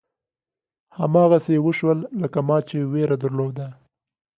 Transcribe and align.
هماغسې 0.99 1.55
وشول 1.65 1.99
لکه 2.21 2.39
ما 2.47 2.57
چې 2.69 2.77
وېره 2.91 3.15
درلوده. 3.23 3.67